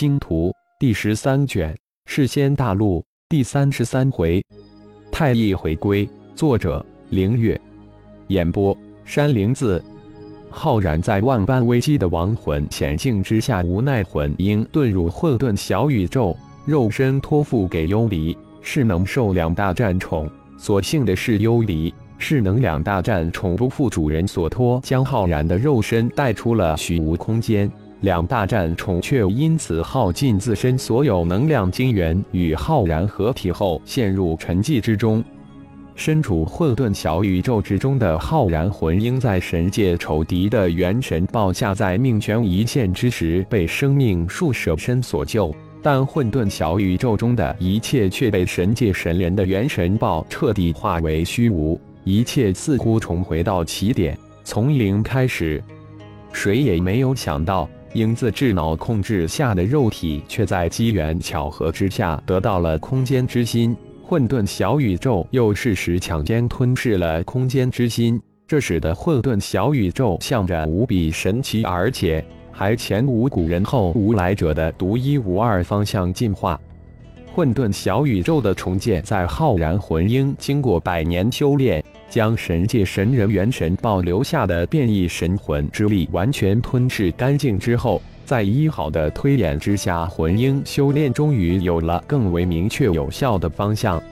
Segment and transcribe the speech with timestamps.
[0.00, 0.48] 星图》
[0.78, 1.74] 第十三卷
[2.06, 4.42] 《世仙大陆》第三十三回，
[5.12, 6.08] 太乙回归。
[6.34, 7.60] 作者：凌月。
[8.28, 8.74] 演播：
[9.04, 9.84] 山灵子。
[10.48, 20.26] 浩然在万般危机的亡魂险境之下，无奈魂婴遁入混沌小宇宙，肉身托付给幽离，是能受两大战宠。
[20.56, 27.70] 所幸的是，幽离是能两大战宠不负主人所托，将浩然的肉身带出了虚无空间。
[28.00, 35.22] 两大战宠却因此耗尽自身所有能量精元，与浩然合体后陷入沉寂之中。
[35.94, 45.54] 身处混沌小宇宙之中的浩然魂婴，在神界仇敌的元神爆下在命悬一线之时，被生命树舍身所救。
[45.82, 55.62] 但混沌小宇宙中的一切却被神界神人的元神爆彻底化为虚无，一切似乎重回到起点，从零开始。
[56.32, 63.76] 谁也没有想到，影子智脑控制下的肉体，却在机缘巧合之下得到了空间之心。
[64.00, 76.60] 混沌小宇宙又适时抢先吞噬了空间之心，这使得混沌小宇宙向着无比神奇而且还前无古人后无来者的独一无二方向进化。
[77.32, 88.02] 混沌小宇宙的重建，在浩然魂婴经过百年修炼，将神界神人元神爆留下的变异神魂之力完全吞噬干净之后。
[88.26, 94.02] 在医好的推演之下，魂婴修炼终于有了更为明确有效的方向。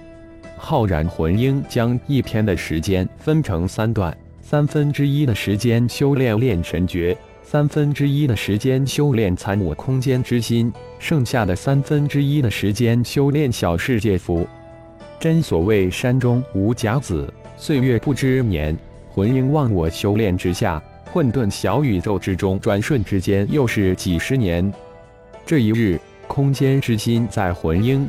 [0.56, 7.16] 浩然魂婴将一天的时间分成三段：三分之一的时间修炼炼神诀，
[7.50, 14.46] 三分之一的时间修炼参悟空间之心，剩下的三分之一的时间修炼小世界符。
[15.18, 18.76] 真所谓山中无甲子，岁月不知年。
[19.10, 20.78] 魂婴忘我修炼之下。
[21.10, 24.70] 混沌小宇宙之中，转瞬之间又是几十年。
[25.46, 28.06] 这一日，空间之心在魂婴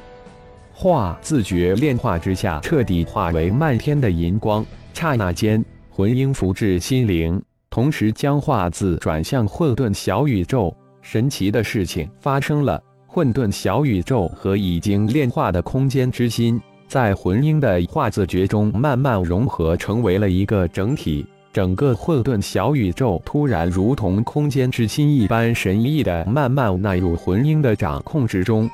[0.74, 4.66] 化自觉炼化之下，彻底化为漫天的银光。
[4.94, 10.76] 刹那间，魂婴福至心灵，同时将化字转向混沌小宇宙。
[11.02, 21.26] 神奇的事情发生了，混沌小宇宙和已经炼化的空间之心，在魂婴的化字诀中慢慢融合，成为了一个整体。
[21.52, 28.70] 整个混沌小宇宙突然如同空间之心一般神异的慢慢纳入魂婴的掌控之中。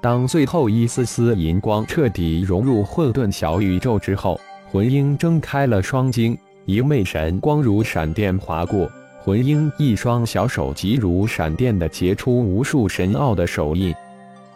[0.00, 4.40] 当最后一丝丝银光彻底融入混沌小宇宙之后，
[4.72, 6.36] 魂婴睁开了双睛，
[6.66, 8.90] 一昧神光如闪电划过，
[9.22, 13.94] 魂婴一双小手急如闪电的结出无数神奥的手印。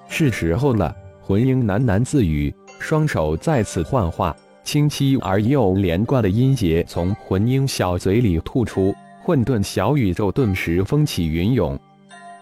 [0.09, 4.35] 是时候了，魂婴喃喃自语，双手再次幻化。
[4.63, 11.79] 清晰而又连贯的音节从魂婴小嘴里吐出，混沌小宇宙顿时风起云涌。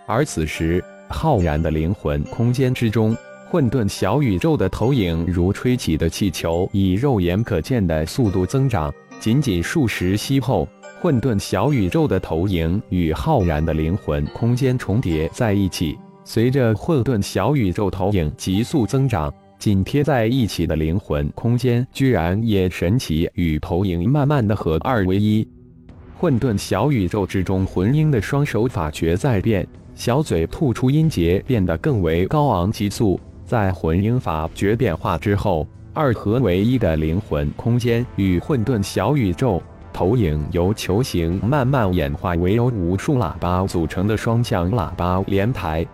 [0.07, 3.17] 而此时，浩然的灵魂空间之中，
[3.51, 8.93] 混沌小宇宙的投影如吹起的气球，以肉眼可见的速度增长。
[9.23, 10.67] 仅仅数十息后，
[11.01, 15.97] 混沌小宇宙的投影与浩然的灵魂空间重叠在一起。
[16.25, 19.33] 随着混沌小宇宙投影急速增长。
[19.61, 25.47] 紧贴在一起的灵魂空间，居然也神奇与投影慢慢的合二为一。
[26.19, 33.21] 混沌小宇宙之中，魂婴的双手法诀在变，小嘴吐出音节变得更为高昂急速。
[33.47, 45.87] 在魂婴法诀变化之后，二合为一的灵魂空间与混沌小宇宙投影由球形慢慢演化为由无数喇叭组成的双向喇叭连台。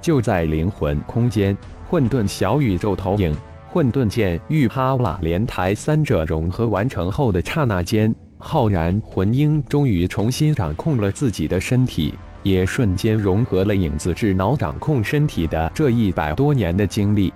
[0.00, 1.56] 就在灵魂空间。
[1.90, 3.34] 混沌小宇宙投影、
[3.70, 12.12] 混沌剑、玉哈拉莲台三者融合完成后的刹那间，浩然魂婴终于重新掌控了自己的身体，
[12.42, 17.32] 也瞬间融合了影子智脑掌控身体的这一百多年的经历。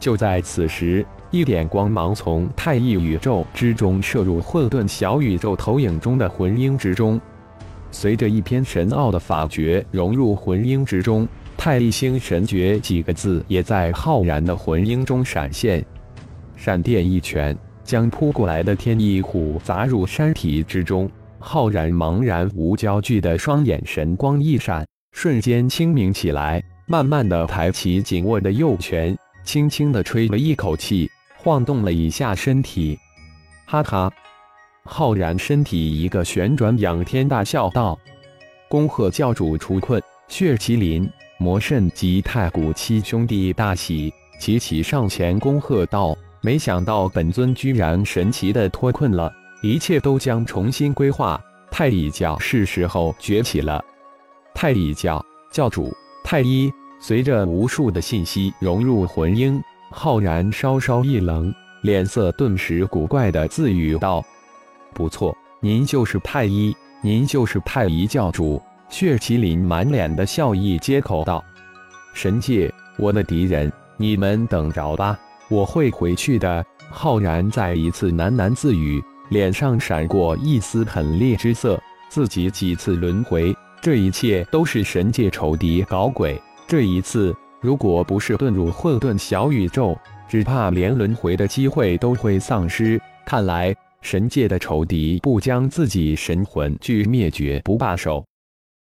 [0.00, 7.20] 就在此时，一点光芒从太一宇宙之中射入混沌小宇宙投影中的魂婴之中，
[7.90, 11.28] 随着一篇神奥的法诀融入魂婴之中。
[11.54, 15.84] 太一星神诀几个字也在浩然的魂婴中闪现，
[16.56, 21.10] 闪电一拳将扑过来的天翼虎砸入山体之中。
[21.38, 29.14] 浩然茫然无焦距的双眼神光一闪，瞬间清明起来，慢慢的抬起紧握的右拳，
[29.44, 31.10] 轻轻的吹了一口气，
[31.46, 32.98] 晃动了一下身体。
[33.66, 34.12] 哈哈，
[34.84, 37.96] 浩然身体一个旋转，仰天大笑道
[38.68, 41.08] ：“恭贺教主出困，血麒麟。”
[41.38, 49.32] 魔圣及太古七兄弟大喜，齐齐上前恭贺道：“没想到本尊居然神奇的脱困了，
[49.62, 51.40] 一切都将重新规划。
[51.70, 53.80] 太乙教是时候崛起了。”
[54.52, 55.94] 太乙教教主。
[56.24, 56.68] 太一。
[56.98, 64.24] 随着无数的信息融入魂婴，浩然稍稍一愣，脸色顿时古怪的自语道
[64.92, 71.42] ：“不错，您就是太医，您就是太医教主。”血麒麟满脸的笑意接口道
[72.14, 75.18] ：“神界，我的敌人，你们等着吧，
[75.48, 81.80] 我会回去的。”浩然再一次喃喃自语，脸上闪过一丝狠厉之色。
[82.08, 86.40] 自己几次轮回，这一切都是神界仇敌搞鬼。
[86.68, 87.34] 这一次，
[87.66, 89.98] 如果不是遁入混沌小宇宙，
[90.28, 92.96] 只怕连轮回的机会都会丧失。
[93.24, 98.24] 看来，神界的仇敌不将自己神魂俱灭绝不罢手。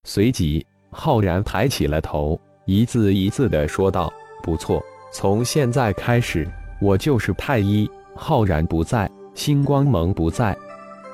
[0.04, 4.12] 随即，浩然抬起了头，一字一字地说道
[4.44, 6.45] ：“不错，从现在开始。”
[6.81, 10.54] 我就是太医，浩然不在，星光盟不在，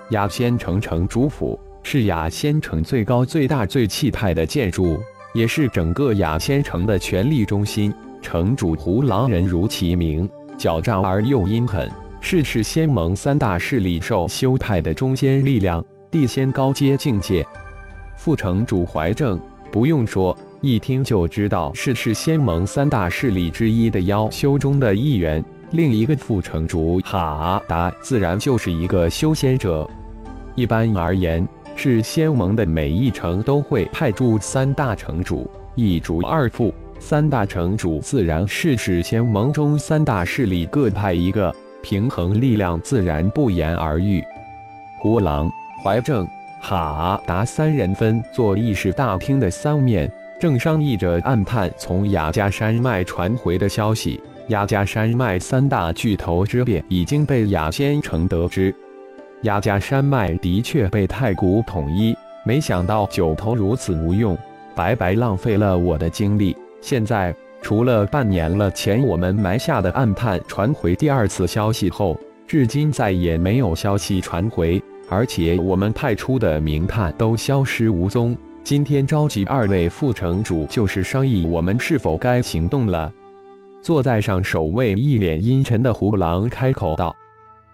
[0.10, 5.00] 雅仙城城主府是雅仙城最高、最大、最气派的建筑，
[5.34, 7.94] 也是整个雅仙城的权力中心。
[8.22, 11.90] 城主胡狼人如其名，狡诈而又阴狠，
[12.20, 17.46] 是是仙盟三大势力兽修派的中坚力量，地仙高阶境界。
[18.16, 19.40] 副城主怀正，
[19.72, 20.38] 不用说。
[20.64, 29.90] 一听就知道是是仙盟三大势力之一的妖修中的一员，另一个副城主哈达自然就是一个修仙者。
[30.54, 31.48] 一般而言，
[31.84, 36.72] 是仙盟的每一城都会派驻三大城主，一主二副。
[37.00, 41.52] 三大城主自然是指仙盟中三大势力各派一个，
[41.82, 44.24] 平衡力量自然不言而喻。
[45.00, 45.50] 胡狼、
[45.84, 46.24] 怀正、
[46.62, 50.08] 哈达三人分坐议事大厅的三面。
[50.40, 58.72] 正商议着暗探从雅加山脉传回的消息，雅加山脉三大巨头之变已经被雅仙城得知。
[59.44, 62.16] 雅加山脉的确被太古统一，
[62.46, 64.38] 没想到九头如此无用，
[64.76, 66.56] 白白浪费了我的精力。
[66.80, 78.38] 现在除了半年了前我们埋下的暗探传回第二次消息后，至今再也没有消息传回，而且我们派出的明探都消失无踪。
[78.64, 83.12] 今天召集二位副城主，就是商议我们是否该行动了。
[83.82, 87.16] 坐在上首位，一脸阴沉的胡狼开口道：“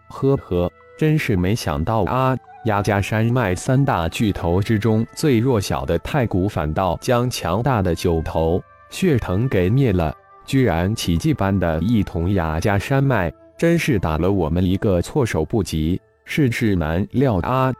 [0.07, 2.35] 呵呵，真是没想到啊！
[2.65, 10.13] 雅加山脉三大巨头之中最弱小的太古，反倒将强大的九头血藤给灭了，
[10.45, 17.73] 居然奇迹般的一统雅加山脉，真是打了我们一个措手不及，世事难料啊！”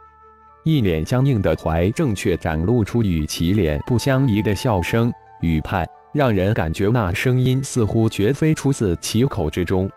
[0.64, 9.90] 一脸僵硬的怀正却展露出与其脸不相宜的笑声，语派让人感觉那声音似乎绝非出自其口之中。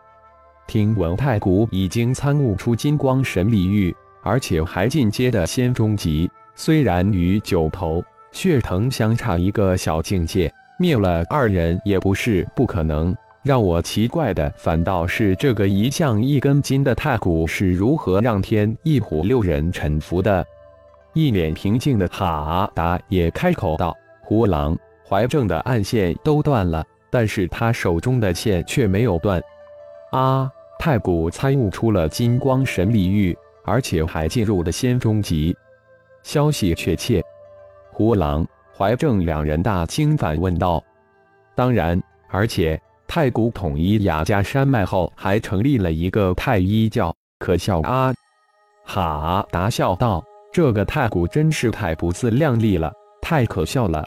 [0.72, 8.02] 听闻太古已经参悟出金光神力域，而且还进阶的仙中级，虽然与九头
[8.32, 13.14] 血藤相差一个小境界，灭了二人也不是不可能。
[13.44, 20.46] 让我奇怪的反倒是这个一向一根筋的太古是如何让天一虎六人臣服的。
[21.14, 29.44] 一脸平静的哈达也开口道：“胡狼、怀正的暗线都断了，但是他手中的线却没有断。
[30.14, 30.50] 啊！
[30.84, 35.56] 太古参悟出了金光神力域，而且还进入了仙中级。
[36.24, 37.22] 消息确切？”
[37.94, 38.44] 胡狼、
[38.76, 40.84] 怀正两人大惊，反问道
[41.54, 48.12] ：“当然，而且太古统一雅加山脉后，还成立了一个太医教，可笑啊！”
[48.84, 50.24] 哈达笑道。
[50.52, 54.04] 这个太古真是太不自量力了，太可笑了。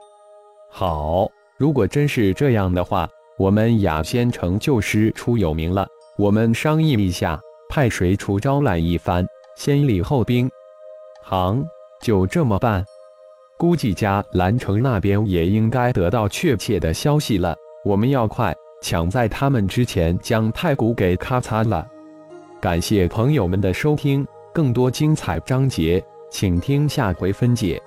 [0.73, 5.87] 好，如果真是这样的话，我们雅仙城就师出有名了。
[6.16, 10.49] 我们商议一下，派谁出招揽一番，先礼后兵。
[11.25, 11.64] 行，
[12.00, 12.85] 就这么办。
[13.59, 17.56] 估计家兰城那边也应该得到确切的消息了。
[17.85, 21.85] 我们要快，抢在他们之前将太古给咔嚓了。
[22.61, 26.04] 感谢朋友们的收听，更多精彩章节。
[26.30, 27.80] 请听下回分解。